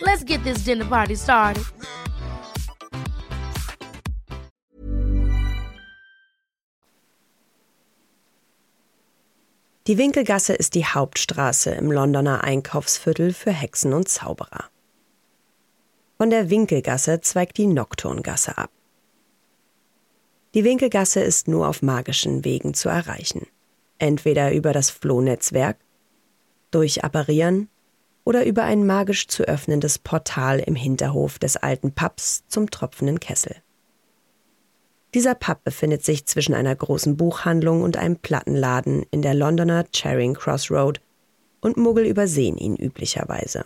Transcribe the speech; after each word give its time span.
Let's 0.00 0.24
get 0.24 0.44
this 0.44 0.64
dinner 0.64 0.84
party 0.84 1.16
started. 1.16 1.64
Die 9.88 9.96
Winkelgasse 9.96 10.52
ist 10.52 10.74
die 10.74 10.84
Hauptstraße 10.84 11.70
im 11.70 11.90
Londoner 11.90 12.44
Einkaufsviertel 12.44 13.32
für 13.32 13.50
Hexen 13.50 13.92
und 13.92 14.08
Zauberer. 14.08 14.64
Von 16.18 16.30
der 16.30 16.50
Winkelgasse 16.50 17.20
zweigt 17.20 17.56
die 17.56 17.66
Nocturngasse 17.66 18.56
ab. 18.58 18.70
Die 20.54 20.62
Winkelgasse 20.62 21.20
ist 21.20 21.48
nur 21.48 21.66
auf 21.66 21.82
magischen 21.82 22.44
Wegen 22.44 22.74
zu 22.74 22.88
erreichen. 22.88 23.46
Entweder 23.98 24.52
über 24.52 24.72
das 24.72 24.90
Flohnetzwerk, 24.90 25.78
durch 26.70 27.02
Apparieren 27.02 27.68
oder 28.28 28.44
über 28.44 28.64
ein 28.64 28.84
magisch 28.84 29.26
zu 29.26 29.44
öffnendes 29.44 29.98
Portal 29.98 30.58
im 30.58 30.74
Hinterhof 30.74 31.38
des 31.38 31.56
alten 31.56 31.92
Pubs 31.92 32.44
zum 32.46 32.68
tropfenden 32.68 33.20
Kessel. 33.20 33.56
Dieser 35.14 35.34
Pub 35.34 35.64
befindet 35.64 36.04
sich 36.04 36.26
zwischen 36.26 36.52
einer 36.52 36.76
großen 36.76 37.16
Buchhandlung 37.16 37.80
und 37.80 37.96
einem 37.96 38.16
Plattenladen 38.16 39.06
in 39.10 39.22
der 39.22 39.32
Londoner 39.32 39.86
Charing 39.94 40.34
Cross 40.34 40.70
Road 40.70 41.00
und 41.62 41.78
Muggel 41.78 42.04
übersehen 42.04 42.58
ihn 42.58 42.76
üblicherweise. 42.76 43.64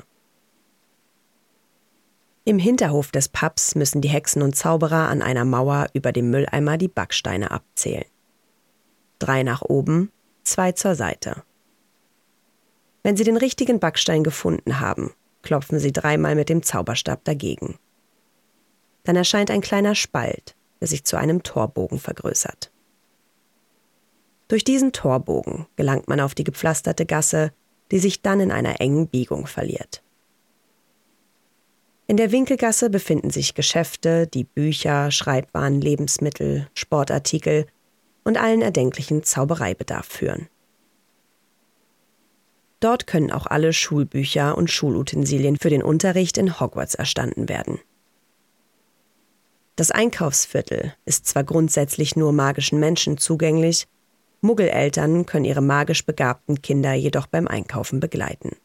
Im 2.45 2.61
Hinterhof 2.61 3.11
des 3.11 3.31
Pubs 3.31 3.75
müssen 3.75 4.01
die 4.01 4.11
Hexen 4.11 4.43
und 4.43 4.55
Zauberer 4.55 5.09
an 5.09 5.23
einer 5.23 5.45
Mauer 5.45 5.89
über 5.93 6.13
dem 6.13 6.31
Mülleimer 6.31 6.79
die 6.79 6.87
Backsteine 6.87 7.51
abzählen. 7.51 8.07
Drei 9.19 9.43
nach 9.43 9.63
oben, 9.63 10.13
zwei 10.45 10.71
zur 10.71 10.95
Seite. 10.95 11.43
Wenn 13.03 13.17
Sie 13.17 13.25
den 13.25 13.37
richtigen 13.37 13.81
Backstein 13.81 14.23
gefunden 14.23 14.81
haben, 14.81 15.13
klopfen 15.43 15.79
Sie 15.79 15.93
dreimal 15.93 16.35
mit 16.35 16.49
dem 16.49 16.63
Zauberstab 16.63 17.25
dagegen. 17.25 17.79
Dann 19.05 19.17
erscheint 19.17 19.51
ein 19.51 19.61
kleiner 19.61 19.95
Spalt, 19.95 20.55
der 20.81 20.89
sich 20.89 21.05
zu 21.05 21.17
einem 21.17 21.43
Torbogen 21.43 21.99
vergrößert. 21.99 22.71
Durch 24.49 24.65
diesen 24.65 24.93
Torbogen 24.93 25.67
gelangt 25.77 26.09
man 26.09 26.21
auf 26.21 26.35
die 26.35 26.45
gepflasterte 26.45 27.07
Gasse, 27.07 27.53
die 27.91 27.99
sich 27.99 28.23
dann 28.23 28.41
in 28.41 28.53
einer 28.53 28.81
engen 28.81 29.09
Biegung 29.09 29.47
verliert. 29.47 30.03
In 32.07 32.17
der 32.17 32.33
Winkelgasse 32.33 32.91
befinden 32.91 33.31
sich 33.31 33.55
Geschäfte, 33.55 34.27
die 34.27 34.45
Bücher, 34.45 35.11
Schreibwaren, 35.11 35.81
Lebensmittel, 35.81 36.69
Sportartikel 36.75 37.67
und 38.25 38.37
allen 38.37 38.61
erdenklichen 38.61 39.23
Zaubereibedarf 39.23 40.07
führen. 40.07 40.49
Dort 42.83 43.07
können 43.07 43.31
auch 43.31 43.47
alle 43.47 43.73
Schulbücher 43.73 44.59
und 44.59 44.69
Schulutensilien 44.69 45.57
für 45.57 45.71
den 45.71 45.85
Unterricht 45.85 46.37
in 46.37 46.59
Hogwarts 46.59 46.97
erstanden 46.97 47.49
werden. 47.49 47.79
Das 49.77 49.93
Einkaufsviertel 49.93 50.93
ist 51.05 51.27
zwar 51.27 51.45
grundsätzlich 51.45 52.17
nur 52.17 52.33
magischen 52.33 52.81
Menschen 52.81 53.19
zugänglich, 53.19 53.87
Muggeleltern 54.41 55.27
können 55.27 55.45
ihre 55.45 55.61
magisch 55.61 56.05
begabten 56.05 56.61
Kinder 56.61 56.93
jedoch 56.95 57.29
beim 57.29 57.47
Einkaufen 57.47 58.01
begleiten. 58.01 58.57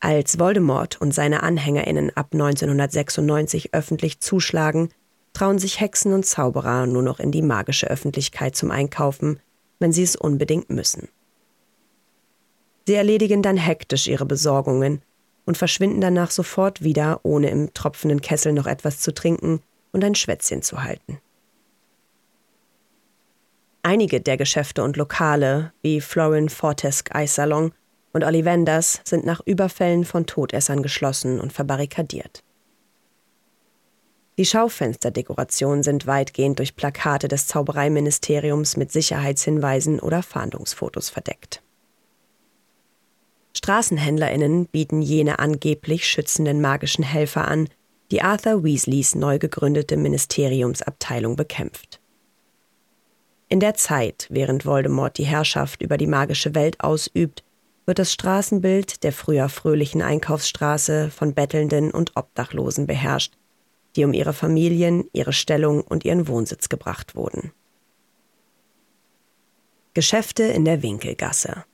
Als 0.00 0.40
Voldemort 0.40 1.00
und 1.00 1.14
seine 1.14 1.44
Anhängerinnen 1.44 2.10
ab 2.16 2.30
1996 2.32 3.72
öffentlich 3.72 4.18
zuschlagen, 4.18 4.88
trauen 5.32 5.60
sich 5.60 5.78
Hexen 5.78 6.12
und 6.12 6.26
Zauberer 6.26 6.86
nur 6.86 7.04
noch 7.04 7.20
in 7.20 7.30
die 7.30 7.42
magische 7.42 7.88
Öffentlichkeit 7.88 8.56
zum 8.56 8.72
Einkaufen, 8.72 9.38
wenn 9.78 9.92
sie 9.92 10.02
es 10.02 10.16
unbedingt 10.16 10.70
müssen. 10.70 11.08
Sie 12.88 12.94
erledigen 12.94 13.42
dann 13.42 13.58
hektisch 13.58 14.08
ihre 14.08 14.24
Besorgungen 14.24 15.02
und 15.44 15.58
verschwinden 15.58 16.00
danach 16.00 16.30
sofort 16.30 16.82
wieder, 16.82 17.20
ohne 17.22 17.50
im 17.50 17.74
tropfenden 17.74 18.22
Kessel 18.22 18.54
noch 18.54 18.66
etwas 18.66 19.00
zu 19.00 19.12
trinken 19.12 19.60
und 19.92 20.02
ein 20.04 20.14
Schwätzchen 20.14 20.62
zu 20.62 20.82
halten. 20.82 21.20
Einige 23.82 24.22
der 24.22 24.38
Geschäfte 24.38 24.82
und 24.82 24.96
Lokale, 24.96 25.74
wie 25.82 26.00
Florin 26.00 26.48
Fortesk 26.48 27.14
Eissalon 27.14 27.72
und 28.14 28.24
Ollivanders, 28.24 29.02
sind 29.04 29.26
nach 29.26 29.42
Überfällen 29.44 30.06
von 30.06 30.24
Todessern 30.24 30.82
geschlossen 30.82 31.42
und 31.42 31.52
verbarrikadiert. 31.52 32.42
Die 34.38 34.46
Schaufensterdekorationen 34.46 35.82
sind 35.82 36.06
weitgehend 36.06 36.58
durch 36.58 36.74
Plakate 36.74 37.28
des 37.28 37.48
Zaubereiministeriums 37.48 38.78
mit 38.78 38.92
Sicherheitshinweisen 38.92 40.00
oder 40.00 40.22
Fahndungsfotos 40.22 41.10
verdeckt. 41.10 41.62
StraßenhändlerInnen 43.58 44.66
bieten 44.66 45.02
jene 45.02 45.40
angeblich 45.40 46.06
schützenden 46.06 46.60
magischen 46.60 47.04
Helfer 47.04 47.48
an, 47.48 47.68
die 48.12 48.22
Arthur 48.22 48.62
Weasleys 48.62 49.16
neu 49.16 49.38
gegründete 49.38 49.96
Ministeriumsabteilung 49.96 51.34
bekämpft. 51.34 52.00
In 53.48 53.58
der 53.58 53.74
Zeit, 53.74 54.28
während 54.30 54.64
Voldemort 54.64 55.18
die 55.18 55.24
Herrschaft 55.24 55.82
über 55.82 55.96
die 55.96 56.06
magische 56.06 56.54
Welt 56.54 56.80
ausübt, 56.80 57.42
wird 57.84 57.98
das 57.98 58.12
Straßenbild 58.12 59.02
der 59.02 59.12
früher 59.12 59.48
fröhlichen 59.48 60.02
Einkaufsstraße 60.02 61.10
von 61.10 61.34
Bettelnden 61.34 61.90
und 61.90 62.16
Obdachlosen 62.16 62.86
beherrscht, 62.86 63.34
die 63.96 64.04
um 64.04 64.12
ihre 64.12 64.34
Familien, 64.34 65.08
ihre 65.12 65.32
Stellung 65.32 65.80
und 65.80 66.04
ihren 66.04 66.28
Wohnsitz 66.28 66.68
gebracht 66.68 67.16
wurden. 67.16 67.50
Geschäfte 69.94 70.44
in 70.44 70.64
der 70.64 70.82
Winkelgasse 70.82 71.64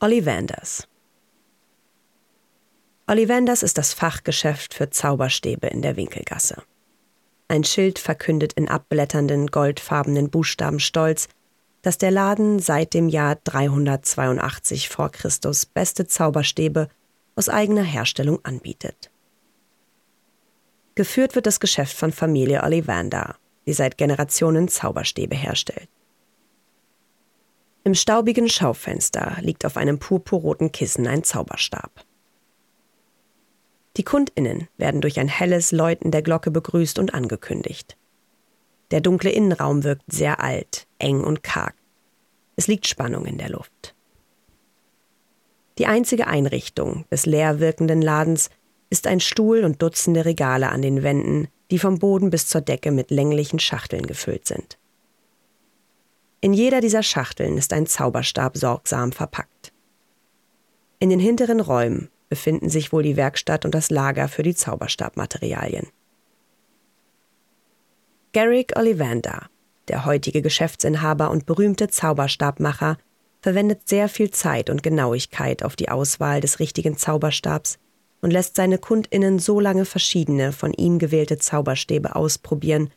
Ollivanders. 0.00 0.86
Ollivanders 3.08 3.64
ist 3.64 3.78
das 3.78 3.94
Fachgeschäft 3.94 4.72
für 4.72 4.90
Zauberstäbe 4.90 5.66
in 5.66 5.82
der 5.82 5.96
Winkelgasse. 5.96 6.62
Ein 7.48 7.64
Schild 7.64 7.98
verkündet 7.98 8.52
in 8.52 8.68
abblätternden, 8.68 9.48
goldfarbenen 9.48 10.30
Buchstaben 10.30 10.78
stolz, 10.78 11.26
dass 11.82 11.98
der 11.98 12.12
Laden 12.12 12.60
seit 12.60 12.94
dem 12.94 13.08
Jahr 13.08 13.38
382 13.42 14.88
v. 14.88 15.08
Chr. 15.08 15.30
beste 15.74 16.06
Zauberstäbe 16.06 16.88
aus 17.34 17.48
eigener 17.48 17.82
Herstellung 17.82 18.38
anbietet. 18.44 19.10
Geführt 20.94 21.34
wird 21.34 21.46
das 21.46 21.58
Geschäft 21.58 21.96
von 21.96 22.12
Familie 22.12 22.62
Ollivander, 22.62 23.34
die 23.66 23.72
seit 23.72 23.98
Generationen 23.98 24.68
Zauberstäbe 24.68 25.34
herstellt. 25.34 25.88
Im 27.88 27.94
staubigen 27.94 28.50
Schaufenster 28.50 29.38
liegt 29.40 29.64
auf 29.64 29.78
einem 29.78 29.98
purpurroten 29.98 30.72
Kissen 30.72 31.06
ein 31.06 31.24
Zauberstab. 31.24 32.04
Die 33.96 34.02
Kundinnen 34.02 34.68
werden 34.76 35.00
durch 35.00 35.18
ein 35.18 35.28
helles 35.28 35.72
Läuten 35.72 36.10
der 36.10 36.20
Glocke 36.20 36.50
begrüßt 36.50 36.98
und 36.98 37.14
angekündigt. 37.14 37.96
Der 38.90 39.00
dunkle 39.00 39.30
Innenraum 39.30 39.84
wirkt 39.84 40.02
sehr 40.06 40.40
alt, 40.40 40.86
eng 40.98 41.24
und 41.24 41.42
karg. 41.42 41.72
Es 42.56 42.66
liegt 42.66 42.86
Spannung 42.86 43.24
in 43.24 43.38
der 43.38 43.48
Luft. 43.48 43.94
Die 45.78 45.86
einzige 45.86 46.26
Einrichtung 46.26 47.06
des 47.10 47.24
leer 47.24 47.58
wirkenden 47.58 48.02
Ladens 48.02 48.50
ist 48.90 49.06
ein 49.06 49.20
Stuhl 49.20 49.64
und 49.64 49.80
Dutzende 49.80 50.26
Regale 50.26 50.68
an 50.68 50.82
den 50.82 51.02
Wänden, 51.02 51.48
die 51.70 51.78
vom 51.78 51.98
Boden 51.98 52.28
bis 52.28 52.48
zur 52.48 52.60
Decke 52.60 52.90
mit 52.90 53.10
länglichen 53.10 53.58
Schachteln 53.58 54.06
gefüllt 54.06 54.46
sind. 54.46 54.76
In 56.40 56.52
jeder 56.52 56.80
dieser 56.80 57.02
Schachteln 57.02 57.58
ist 57.58 57.72
ein 57.72 57.86
Zauberstab 57.86 58.56
sorgsam 58.56 59.12
verpackt. 59.12 59.72
In 61.00 61.10
den 61.10 61.18
hinteren 61.18 61.60
Räumen 61.60 62.10
befinden 62.28 62.68
sich 62.68 62.92
wohl 62.92 63.02
die 63.02 63.16
Werkstatt 63.16 63.64
und 63.64 63.74
das 63.74 63.90
Lager 63.90 64.28
für 64.28 64.42
die 64.42 64.54
Zauberstabmaterialien. 64.54 65.88
Garrick 68.32 68.76
Ollivander, 68.76 69.48
der 69.88 70.04
heutige 70.04 70.42
Geschäftsinhaber 70.42 71.30
und 71.30 71.46
berühmte 71.46 71.88
Zauberstabmacher, 71.88 72.98
verwendet 73.40 73.88
sehr 73.88 74.08
viel 74.08 74.30
Zeit 74.30 74.70
und 74.70 74.82
Genauigkeit 74.82 75.62
auf 75.62 75.76
die 75.76 75.88
Auswahl 75.88 76.40
des 76.40 76.60
richtigen 76.60 76.96
Zauberstabs 76.96 77.78
und 78.20 78.30
lässt 78.30 78.56
seine 78.56 78.78
Kundinnen 78.78 79.38
so 79.38 79.60
lange 79.60 79.84
verschiedene 79.84 80.52
von 80.52 80.72
ihm 80.72 80.98
gewählte 80.98 81.38
Zauberstäbe 81.38 82.16
ausprobieren, 82.16 82.90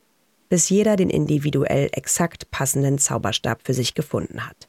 bis 0.52 0.68
jeder 0.68 0.98
den 0.98 1.10
individuell 1.10 1.88
exakt 1.94 2.52
passenden 2.52 2.98
Zauberstab 2.98 3.62
für 3.64 3.74
sich 3.74 3.94
gefunden 3.94 4.46
hat. 4.46 4.68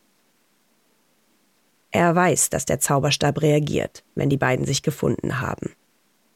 Er 1.90 2.14
weiß, 2.14 2.50
dass 2.50 2.66
der 2.66 2.78
Zauberstab 2.78 3.42
reagiert, 3.42 4.04
wenn 4.14 4.30
die 4.30 4.36
beiden 4.36 4.64
sich 4.64 4.84
gefunden 4.84 5.40
haben. 5.40 5.72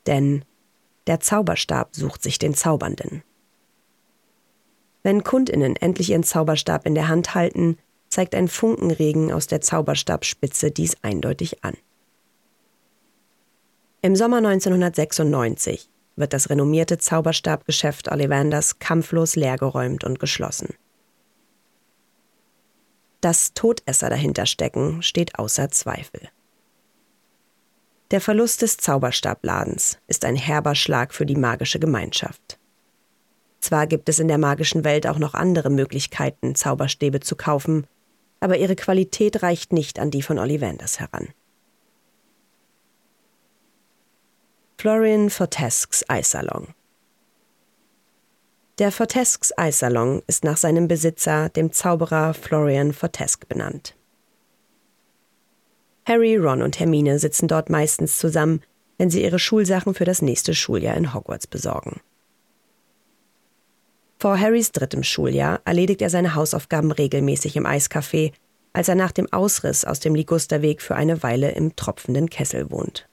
Denn 0.08 0.44
der 1.06 1.20
Zauberstab 1.20 1.94
sucht 1.94 2.24
sich 2.24 2.40
den 2.40 2.54
Zaubernden. 2.54 3.22
Wenn 5.04 5.22
Kundinnen 5.22 5.76
endlich 5.76 6.10
ihren 6.10 6.24
Zauberstab 6.24 6.84
in 6.84 6.96
der 6.96 7.06
Hand 7.06 7.36
halten, 7.36 7.78
zeigt 8.08 8.34
ein 8.34 8.48
Funkenregen 8.48 9.30
aus 9.30 9.46
der 9.46 9.60
Zauberstabspitze 9.60 10.72
dies 10.72 10.96
eindeutig 11.02 11.62
an. 11.62 11.76
Im 14.02 14.16
Sommer 14.16 14.38
1996 14.38 15.88
wird 16.16 16.32
das 16.32 16.50
renommierte 16.50 16.98
Zauberstabgeschäft 16.98 18.10
Ollivanders 18.10 18.78
kampflos 18.78 19.36
leergeräumt 19.36 20.04
und 20.04 20.18
geschlossen. 20.18 20.74
Dass 23.20 23.54
Todesser 23.54 24.10
dahinter 24.10 24.46
stecken, 24.46 25.02
steht 25.02 25.38
außer 25.38 25.70
Zweifel. 25.70 26.28
Der 28.10 28.20
Verlust 28.20 28.62
des 28.62 28.76
Zauberstabladens 28.76 29.98
ist 30.06 30.24
ein 30.24 30.36
herber 30.36 30.74
Schlag 30.74 31.12
für 31.12 31.26
die 31.26 31.34
magische 31.34 31.80
Gemeinschaft. 31.80 32.58
Zwar 33.58 33.88
gibt 33.88 34.08
es 34.08 34.20
in 34.20 34.28
der 34.28 34.38
magischen 34.38 34.84
Welt 34.84 35.08
auch 35.08 35.18
noch 35.18 35.34
andere 35.34 35.70
Möglichkeiten, 35.70 36.54
Zauberstäbe 36.54 37.20
zu 37.20 37.34
kaufen, 37.34 37.86
aber 38.38 38.58
ihre 38.58 38.76
Qualität 38.76 39.42
reicht 39.42 39.72
nicht 39.72 39.98
an 39.98 40.12
die 40.12 40.22
von 40.22 40.38
Ollivanders 40.38 41.00
heran. 41.00 41.28
Florian 44.86 45.30
Fortesques 45.30 46.04
Eissalon 46.08 46.68
Der 48.78 48.92
Fortesques 48.92 49.52
Eissalon 49.58 50.22
ist 50.28 50.44
nach 50.44 50.56
seinem 50.56 50.86
Besitzer, 50.86 51.48
dem 51.48 51.72
Zauberer 51.72 52.34
Florian 52.34 52.92
Fortesque, 52.92 53.48
benannt. 53.48 53.96
Harry, 56.04 56.36
Ron 56.36 56.62
und 56.62 56.78
Hermine 56.78 57.18
sitzen 57.18 57.48
dort 57.48 57.68
meistens 57.68 58.18
zusammen, 58.18 58.62
wenn 58.96 59.10
sie 59.10 59.24
ihre 59.24 59.40
Schulsachen 59.40 59.92
für 59.92 60.04
das 60.04 60.22
nächste 60.22 60.54
Schuljahr 60.54 60.96
in 60.96 61.12
Hogwarts 61.12 61.48
besorgen. 61.48 61.98
Vor 64.20 64.38
Harrys 64.38 64.70
drittem 64.70 65.02
Schuljahr 65.02 65.62
erledigt 65.64 66.00
er 66.00 66.10
seine 66.10 66.36
Hausaufgaben 66.36 66.92
regelmäßig 66.92 67.56
im 67.56 67.66
Eiscafé, 67.66 68.34
als 68.72 68.88
er 68.88 68.94
nach 68.94 69.10
dem 69.10 69.32
Ausriss 69.32 69.84
aus 69.84 69.98
dem 69.98 70.14
Ligusterweg 70.14 70.80
für 70.80 70.94
eine 70.94 71.24
Weile 71.24 71.50
im 71.50 71.74
tropfenden 71.74 72.30
Kessel 72.30 72.70
wohnt. 72.70 73.08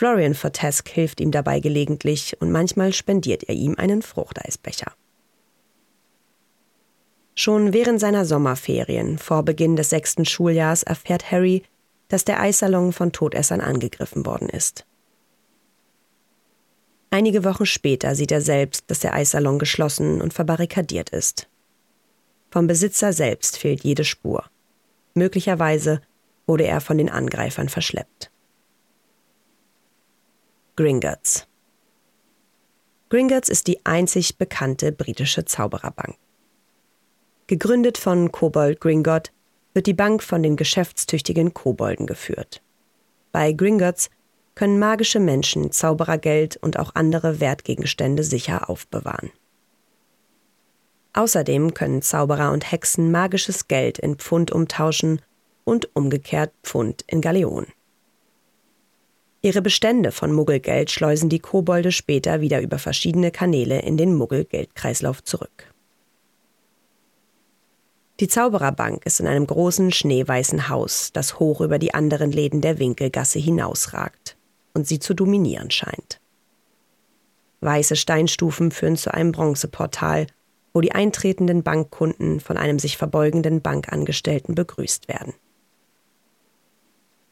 Florian 0.00 0.32
Fortesque 0.32 0.88
hilft 0.94 1.20
ihm 1.20 1.30
dabei 1.30 1.60
gelegentlich 1.60 2.34
und 2.40 2.50
manchmal 2.50 2.94
spendiert 2.94 3.42
er 3.42 3.54
ihm 3.54 3.74
einen 3.76 4.00
Fruchteisbecher. 4.00 4.94
Schon 7.34 7.74
während 7.74 8.00
seiner 8.00 8.24
Sommerferien, 8.24 9.18
vor 9.18 9.42
Beginn 9.42 9.76
des 9.76 9.90
sechsten 9.90 10.24
Schuljahrs, 10.24 10.84
erfährt 10.84 11.30
Harry, 11.30 11.64
dass 12.08 12.24
der 12.24 12.40
Eissalon 12.40 12.94
von 12.94 13.12
Todessern 13.12 13.60
angegriffen 13.60 14.24
worden 14.24 14.48
ist. 14.48 14.86
Einige 17.10 17.44
Wochen 17.44 17.66
später 17.66 18.14
sieht 18.14 18.32
er 18.32 18.40
selbst, 18.40 18.84
dass 18.86 19.00
der 19.00 19.12
Eissalon 19.12 19.58
geschlossen 19.58 20.22
und 20.22 20.32
verbarrikadiert 20.32 21.10
ist. 21.10 21.46
Vom 22.50 22.66
Besitzer 22.66 23.12
selbst 23.12 23.58
fehlt 23.58 23.84
jede 23.84 24.04
Spur. 24.04 24.46
Möglicherweise 25.12 26.00
wurde 26.46 26.64
er 26.64 26.80
von 26.80 26.96
den 26.96 27.10
Angreifern 27.10 27.68
verschleppt. 27.68 28.29
Gringotts 30.80 31.46
Gringotts 33.10 33.50
ist 33.50 33.66
die 33.66 33.84
einzig 33.84 34.38
bekannte 34.38 34.92
britische 34.92 35.44
Zaubererbank. 35.44 36.16
Gegründet 37.48 37.98
von 37.98 38.32
Kobold 38.32 38.80
Gringott 38.80 39.30
wird 39.74 39.86
die 39.86 39.92
Bank 39.92 40.22
von 40.22 40.42
den 40.42 40.56
geschäftstüchtigen 40.56 41.52
Kobolden 41.52 42.06
geführt. 42.06 42.62
Bei 43.30 43.52
Gringotts 43.52 44.08
können 44.54 44.78
magische 44.78 45.20
Menschen 45.20 45.70
Zauberergeld 45.70 46.56
und 46.56 46.78
auch 46.78 46.94
andere 46.94 47.40
Wertgegenstände 47.40 48.24
sicher 48.24 48.70
aufbewahren. 48.70 49.32
Außerdem 51.12 51.74
können 51.74 52.00
Zauberer 52.00 52.52
und 52.52 52.72
Hexen 52.72 53.10
magisches 53.10 53.68
Geld 53.68 53.98
in 53.98 54.16
Pfund 54.16 54.50
umtauschen 54.50 55.20
und 55.64 55.94
umgekehrt 55.94 56.54
Pfund 56.62 57.04
in 57.06 57.20
Galeonen. 57.20 57.70
Ihre 59.42 59.62
Bestände 59.62 60.12
von 60.12 60.32
Muggelgeld 60.32 60.90
schleusen 60.90 61.30
die 61.30 61.38
Kobolde 61.38 61.92
später 61.92 62.42
wieder 62.42 62.60
über 62.60 62.78
verschiedene 62.78 63.30
Kanäle 63.30 63.80
in 63.80 63.96
den 63.96 64.14
Muggelgeldkreislauf 64.14 65.24
zurück. 65.24 65.72
Die 68.20 68.28
Zaubererbank 68.28 69.06
ist 69.06 69.18
in 69.18 69.26
einem 69.26 69.46
großen 69.46 69.92
schneeweißen 69.92 70.68
Haus, 70.68 71.10
das 71.14 71.38
hoch 71.38 71.62
über 71.62 71.78
die 71.78 71.94
anderen 71.94 72.32
Läden 72.32 72.60
der 72.60 72.78
Winkelgasse 72.78 73.38
hinausragt 73.38 74.36
und 74.74 74.86
sie 74.86 74.98
zu 74.98 75.14
dominieren 75.14 75.70
scheint. 75.70 76.20
Weiße 77.62 77.96
Steinstufen 77.96 78.72
führen 78.72 78.96
zu 78.96 79.12
einem 79.14 79.32
Bronzeportal, 79.32 80.26
wo 80.74 80.82
die 80.82 80.92
eintretenden 80.92 81.62
Bankkunden 81.62 82.40
von 82.40 82.58
einem 82.58 82.78
sich 82.78 82.98
verbeugenden 82.98 83.62
Bankangestellten 83.62 84.54
begrüßt 84.54 85.08
werden. 85.08 85.32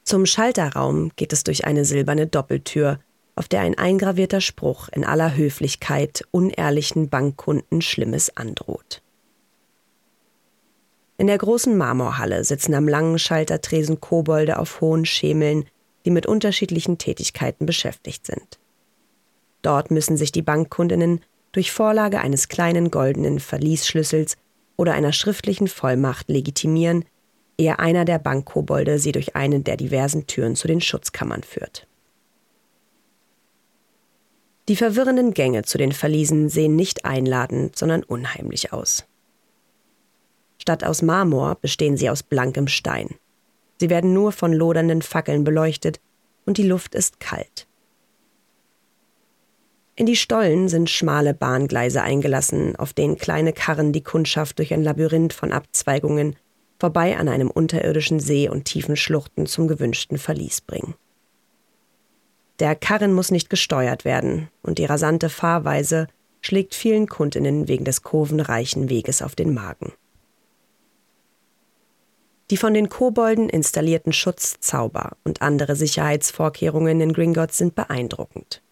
Zum 0.08 0.24
Schalterraum 0.24 1.10
geht 1.16 1.34
es 1.34 1.44
durch 1.44 1.66
eine 1.66 1.84
silberne 1.84 2.26
Doppeltür, 2.26 2.98
auf 3.36 3.46
der 3.46 3.60
ein 3.60 3.76
eingravierter 3.76 4.40
Spruch 4.40 4.88
in 4.88 5.04
aller 5.04 5.36
Höflichkeit 5.36 6.22
unehrlichen 6.30 7.10
Bankkunden 7.10 7.82
Schlimmes 7.82 8.34
androht. 8.34 9.02
In 11.18 11.26
der 11.26 11.36
großen 11.36 11.76
Marmorhalle 11.76 12.42
sitzen 12.42 12.72
am 12.72 12.88
langen 12.88 13.18
Schaltertresen 13.18 14.00
Kobolde 14.00 14.58
auf 14.58 14.80
hohen 14.80 15.04
Schemeln, 15.04 15.66
die 16.06 16.10
mit 16.10 16.24
unterschiedlichen 16.24 16.96
Tätigkeiten 16.96 17.66
beschäftigt 17.66 18.24
sind. 18.24 18.58
Dort 19.60 19.90
müssen 19.90 20.16
sich 20.16 20.32
die 20.32 20.40
Bankkundinnen 20.40 21.20
durch 21.52 21.70
Vorlage 21.70 22.20
eines 22.20 22.48
kleinen 22.48 22.90
goldenen 22.90 23.40
Verliesschlüssels 23.40 24.38
oder 24.78 24.94
einer 24.94 25.12
schriftlichen 25.12 25.68
Vollmacht 25.68 26.30
legitimieren, 26.30 27.04
ehe 27.58 27.78
einer 27.78 28.04
der 28.04 28.18
Bankkobolde 28.18 28.98
sie 28.98 29.12
durch 29.12 29.36
eine 29.36 29.60
der 29.60 29.76
diversen 29.76 30.26
Türen 30.26 30.56
zu 30.56 30.68
den 30.68 30.80
Schutzkammern 30.80 31.42
führt. 31.42 31.86
Die 34.68 34.76
verwirrenden 34.76 35.34
Gänge 35.34 35.62
zu 35.62 35.78
den 35.78 35.92
Verliesen 35.92 36.48
sehen 36.48 36.76
nicht 36.76 37.04
einladend, 37.04 37.76
sondern 37.76 38.02
unheimlich 38.02 38.72
aus. 38.72 39.06
Statt 40.58 40.84
aus 40.84 41.02
Marmor 41.02 41.56
bestehen 41.56 41.96
sie 41.96 42.10
aus 42.10 42.22
blankem 42.22 42.68
Stein. 42.68 43.14
Sie 43.80 43.90
werden 43.90 44.12
nur 44.12 44.32
von 44.32 44.52
lodernden 44.52 45.02
Fackeln 45.02 45.44
beleuchtet 45.44 46.00
und 46.44 46.58
die 46.58 46.66
Luft 46.66 46.94
ist 46.94 47.20
kalt. 47.20 47.66
In 49.96 50.06
die 50.06 50.16
Stollen 50.16 50.68
sind 50.68 50.90
schmale 50.90 51.34
Bahngleise 51.34 52.02
eingelassen, 52.02 52.76
auf 52.76 52.92
denen 52.92 53.16
kleine 53.16 53.52
Karren 53.52 53.92
die 53.92 54.02
Kundschaft 54.02 54.58
durch 54.58 54.72
ein 54.72 54.84
Labyrinth 54.84 55.32
von 55.32 55.50
Abzweigungen 55.50 56.36
vorbei 56.78 57.16
an 57.16 57.28
einem 57.28 57.50
unterirdischen 57.50 58.20
See 58.20 58.48
und 58.48 58.64
tiefen 58.64 58.96
Schluchten 58.96 59.46
zum 59.46 59.68
gewünschten 59.68 60.18
Verlies 60.18 60.60
bringen. 60.60 60.94
Der 62.58 62.74
Karren 62.74 63.12
muss 63.12 63.30
nicht 63.30 63.50
gesteuert 63.50 64.04
werden, 64.04 64.48
und 64.62 64.78
die 64.78 64.84
rasante 64.84 65.28
Fahrweise 65.28 66.08
schlägt 66.40 66.74
vielen 66.74 67.06
Kundinnen 67.06 67.68
wegen 67.68 67.84
des 67.84 68.02
kurvenreichen 68.02 68.88
Weges 68.88 69.22
auf 69.22 69.34
den 69.34 69.54
Magen. 69.54 69.92
Die 72.50 72.56
von 72.56 72.72
den 72.72 72.88
Kobolden 72.88 73.48
installierten 73.50 74.12
Schutzzauber 74.12 75.16
und 75.22 75.42
andere 75.42 75.76
Sicherheitsvorkehrungen 75.76 77.00
in 77.00 77.12
Gringotts 77.12 77.58
sind 77.58 77.74
beeindruckend. 77.74 78.62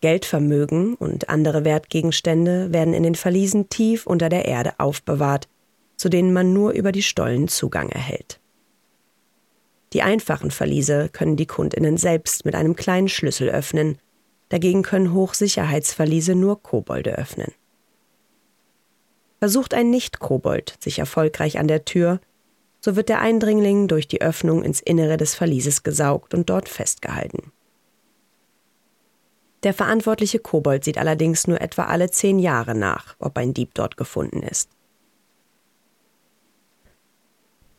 Geldvermögen 0.00 0.94
und 0.94 1.28
andere 1.28 1.64
Wertgegenstände 1.64 2.72
werden 2.72 2.94
in 2.94 3.02
den 3.02 3.14
Verliesen 3.14 3.68
tief 3.68 4.06
unter 4.06 4.28
der 4.28 4.44
Erde 4.44 4.74
aufbewahrt, 4.78 5.48
zu 5.96 6.08
denen 6.08 6.32
man 6.32 6.52
nur 6.52 6.72
über 6.72 6.92
die 6.92 7.02
Stollen 7.02 7.48
Zugang 7.48 7.88
erhält. 7.88 8.38
Die 9.92 10.02
einfachen 10.02 10.50
Verliese 10.50 11.08
können 11.08 11.36
die 11.36 11.46
Kundinnen 11.46 11.96
selbst 11.96 12.44
mit 12.44 12.54
einem 12.54 12.76
kleinen 12.76 13.08
Schlüssel 13.08 13.48
öffnen, 13.48 13.98
dagegen 14.50 14.82
können 14.82 15.12
Hochsicherheitsverliese 15.12 16.34
nur 16.34 16.62
Kobolde 16.62 17.16
öffnen. 17.16 17.52
Versucht 19.38 19.74
ein 19.74 19.90
Nicht-Kobold 19.90 20.76
sich 20.80 20.98
erfolgreich 20.98 21.58
an 21.58 21.68
der 21.68 21.84
Tür, 21.84 22.20
so 22.80 22.96
wird 22.96 23.08
der 23.08 23.20
Eindringling 23.20 23.88
durch 23.88 24.06
die 24.06 24.20
Öffnung 24.20 24.62
ins 24.62 24.80
Innere 24.80 25.16
des 25.16 25.34
Verlieses 25.34 25.82
gesaugt 25.82 26.34
und 26.34 26.50
dort 26.50 26.68
festgehalten. 26.68 27.52
Der 29.62 29.74
verantwortliche 29.74 30.38
Kobold 30.38 30.84
sieht 30.84 30.98
allerdings 30.98 31.46
nur 31.46 31.60
etwa 31.60 31.84
alle 31.84 32.10
zehn 32.10 32.38
Jahre 32.38 32.74
nach, 32.74 33.16
ob 33.18 33.36
ein 33.38 33.54
Dieb 33.54 33.74
dort 33.74 33.96
gefunden 33.96 34.42
ist. 34.42 34.70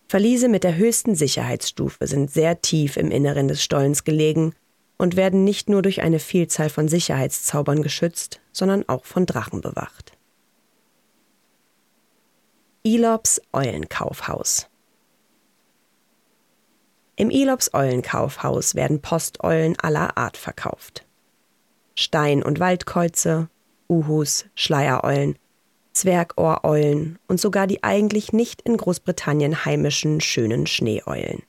Verliese 0.07 0.47
mit 0.47 0.63
der 0.63 0.75
höchsten 0.75 1.15
Sicherheitsstufe 1.15 2.07
sind 2.07 2.31
sehr 2.31 2.61
tief 2.61 2.95
im 2.97 3.11
Inneren 3.11 3.47
des 3.47 3.61
Stollens 3.61 4.03
gelegen 4.03 4.53
und 4.97 5.15
werden 5.15 5.43
nicht 5.43 5.69
nur 5.69 5.81
durch 5.81 6.01
eine 6.01 6.19
Vielzahl 6.19 6.69
von 6.69 6.87
Sicherheitszaubern 6.87 7.81
geschützt, 7.81 8.39
sondern 8.51 8.87
auch 8.87 9.05
von 9.05 9.25
Drachen 9.25 9.61
bewacht. 9.61 10.13
Elops 12.83 13.41
Eulenkaufhaus. 13.51 14.67
Im 17.17 17.29
Elops 17.29 17.73
Eulenkaufhaus 17.73 18.75
werden 18.75 19.01
Posteulen 19.01 19.77
aller 19.79 20.17
Art 20.17 20.37
verkauft. 20.37 21.06
Stein- 21.99 22.43
und 22.43 22.59
Waldkäuze, 22.59 23.49
Uhus, 23.89 24.45
Schleiereulen, 24.53 25.35
Zwergohreulen 25.93 27.17
und 27.27 27.41
sogar 27.41 27.65
die 27.65 27.83
eigentlich 27.83 28.31
nicht 28.33 28.61
in 28.61 28.77
Großbritannien 28.77 29.65
heimischen 29.65 30.21
schönen 30.21 30.67
Schneeeulen. 30.67 31.41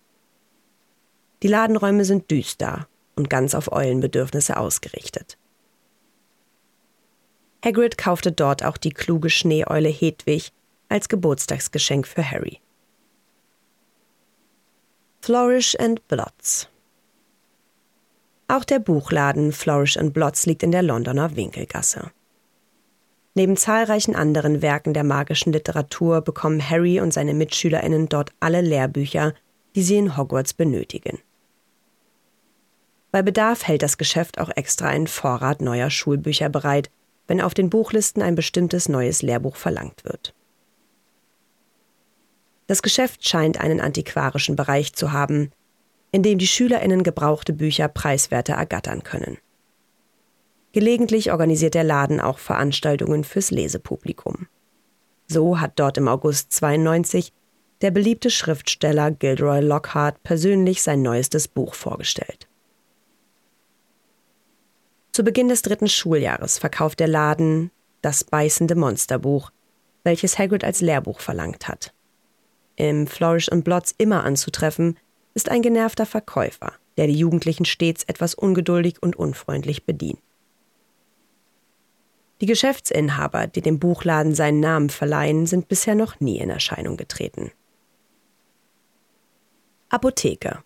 Die 1.43 1.49
Ladenräume 1.49 2.07
sind 2.07 2.31
düster 2.31 2.89
und 3.15 3.29
ganz 3.29 3.55
auf 3.55 3.71
Eulenbedürfnisse 3.71 4.57
ausgerichtet. 4.57 5.37
Hagrid 7.63 7.99
kaufte 7.99 8.33
dort 8.33 8.65
auch 8.65 8.79
die 8.79 8.91
kluge 8.91 9.29
Schneeeule 9.29 9.91
Hedwig 9.91 10.53
als 10.89 11.11
Geburtstagsgeschenk 11.11 12.07
für 12.07 12.29
Harry. 12.29 12.61
Flourish 15.21 15.79
and 15.79 16.09
Blots 16.09 16.71
Auch 18.49 18.65
der 18.65 18.79
Buchladen 18.79 19.53
Flourish 19.53 19.99
and 19.99 20.15
Blots 20.15 20.47
liegt 20.47 20.63
in 20.63 20.73
der 20.73 20.83
Londoner 20.83 21.37
Winkelgasse. 21.37 22.11
Neben 23.35 23.59
zahlreichen 23.59 24.17
anderen 24.17 24.63
Werken 24.63 24.95
der 24.95 25.05
magischen 25.05 25.53
Literatur 25.53 26.23
bekommen 26.23 26.67
Harry 26.67 26.99
und 26.99 27.13
seine 27.13 27.35
MitschülerInnen 27.35 28.09
dort 28.09 28.33
alle 28.41 28.63
Lehrbücher, 28.63 29.35
die 29.77 29.83
sie 29.83 29.99
in 29.99 30.17
Hogwarts 30.17 30.55
benötigen. 30.55 31.19
Bei 33.11 33.23
Bedarf 33.23 33.67
hält 33.67 33.83
das 33.83 33.99
Geschäft 33.99 34.39
auch 34.39 34.51
extra 34.57 34.89
einen 34.89 35.07
Vorrat 35.07 35.61
neuer 35.61 35.91
Schulbücher 35.91 36.49
bereit, 36.49 36.91
wenn 37.27 37.41
auf 37.41 37.55
den 37.55 37.71
Buchlisten 37.71 38.23
ein 38.23 38.35
bestimmtes 38.35 38.89
neues 38.89 39.23
Lehrbuch 39.23 39.57
verlangt 39.57 40.05
wird. 40.05 40.35
Das 42.67 42.83
Geschäft 42.83 43.29
scheint 43.29 43.61
einen 43.61 43.81
antiquarischen 43.81 44.57
Bereich 44.57 44.95
zu 44.95 45.13
haben, 45.13 45.53
in 46.11 46.23
dem 46.23 46.39
die 46.39 46.47
Schülerinnen 46.47 47.03
gebrauchte 47.03 47.53
Bücher 47.53 47.89
preiswerter 47.89 48.55
ergattern 48.55 49.03
können. 49.03 49.39
Gelegentlich 50.73 51.33
organisiert 51.33 51.75
der 51.75 51.85
Laden 51.85 52.21
auch 52.21 52.39
Veranstaltungen 52.39 53.25
fürs 53.25 53.51
Lesepublikum. 53.51 54.49
So 55.27 55.61
hat 55.61 55.73
dort 55.77 55.99
im 55.99 56.09
August 56.09 56.53
92 56.53 57.33
der 57.81 57.91
beliebte 57.91 58.31
Schriftsteller 58.31 59.11
Gilderoy 59.11 59.61
Lockhart 59.61 60.23
persönlich 60.23 60.83
sein 60.83 61.03
neuestes 61.03 61.49
Buch 61.49 61.75
vorgestellt. 61.75 62.49
Zu 65.13 65.25
Beginn 65.25 65.49
des 65.49 65.63
dritten 65.63 65.89
Schuljahres 65.89 66.59
verkauft 66.59 67.01
der 67.01 67.09
Laden 67.09 67.71
das 68.03 68.25
beißende 68.25 68.75
Monsterbuch, 68.75 69.51
welches 70.05 70.39
Hagrid 70.39 70.65
als 70.65 70.81
Lehrbuch 70.81 71.21
verlangt 71.21 71.69
hat. 71.69 71.93
Im 72.77 73.07
Flourish 73.07 73.51
and 73.51 73.65
Blots 73.65 73.95
immer 73.99 74.25
anzutreffen, 74.25 74.97
ist 75.39 75.51
ein 75.51 75.63
genervter 75.63 76.05
Verkäufer, 76.05 76.73
der 76.97 77.07
die 77.07 77.15
Jugendlichen 77.15 77.65
stets 77.65 78.03
etwas 78.03 78.35
ungeduldig 78.35 79.01
und 79.01 79.15
unfreundlich 79.15 79.85
bedient. 79.85 80.19
Die 82.41 82.47
Geschäftsinhaber, 82.47 83.47
die 83.47 83.61
dem 83.61 83.79
Buchladen 83.79 84.35
seinen 84.35 84.59
Namen 84.59 84.91
verleihen, 84.91 85.47
sind 85.47 85.69
bisher 85.69 85.95
noch 85.95 86.19
nie 86.19 86.39
in 86.39 86.51
Erscheinung 86.51 86.97
getreten. 86.97 87.53
Apotheke 89.91 90.65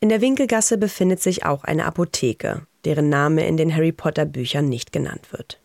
in 0.00 0.08
der 0.08 0.20
Winkelgasse 0.20 0.78
befindet 0.78 1.20
sich 1.20 1.44
auch 1.44 1.64
eine 1.64 1.84
Apotheke, 1.84 2.66
deren 2.84 3.08
Name 3.08 3.46
in 3.46 3.58
den 3.58 3.74
Harry 3.74 3.92
Potter 3.92 4.24
Büchern 4.24 4.68
nicht 4.68 4.92
genannt 4.92 5.32
wird. 5.32 5.60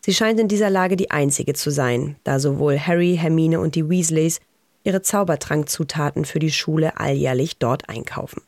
Sie 0.00 0.14
scheint 0.14 0.38
in 0.38 0.48
dieser 0.48 0.70
Lage 0.70 0.96
die 0.96 1.10
einzige 1.10 1.54
zu 1.54 1.70
sein, 1.70 2.16
da 2.24 2.38
sowohl 2.38 2.78
Harry, 2.78 3.18
Hermine 3.20 3.60
und 3.60 3.74
die 3.74 3.88
Weasleys 3.88 4.40
ihre 4.84 5.02
Zaubertrankzutaten 5.02 6.24
für 6.24 6.38
die 6.38 6.50
Schule 6.50 6.98
alljährlich 6.98 7.58
dort 7.58 7.88
einkaufen. 7.88 8.42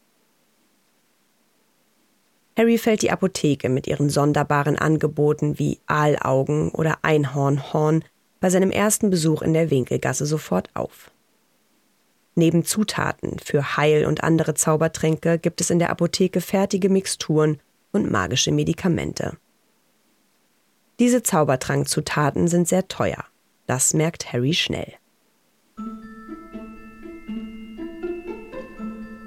Harry 2.57 2.79
fällt 2.79 3.03
die 3.03 3.11
Apotheke 3.11 3.69
mit 3.69 3.87
ihren 3.87 4.11
sonderbaren 4.11 4.79
Angeboten 4.79 5.59
wie 5.59 5.81
Aalaugen 5.87 6.71
oder 6.71 6.99
Einhornhorn 7.03 8.05
bei 8.41 8.51
seinem 8.51 8.71
ersten 8.71 9.11
Besuch 9.11 9.43
in 9.43 9.55
der 9.55 9.71
Winkelgasse 9.71 10.27
sofort 10.27 10.71
auf. 10.75 11.11
Neben 12.37 12.65
Zutaten 12.65 13.39
für 13.39 13.77
Heil- 13.77 14.07
und 14.07 14.23
andere 14.23 14.55
Zaubertränke 14.55 15.39
gibt 15.39 15.61
es 15.61 15.71
in 15.71 15.79
der 15.79 15.91
Apotheke 15.91 16.41
fertige 16.41 16.89
Mixturen 16.89 17.61
und 17.93 18.11
magische 18.11 18.53
Medikamente. 18.53 19.37
Diese 20.99 21.23
Zaubertrankzutaten 21.23 22.47
sind 22.49 22.69
sehr 22.69 22.87
teuer. 22.87 23.25
Das 23.67 23.95
merkt 23.95 24.33
Harry 24.33 24.55
schnell. 24.55 24.95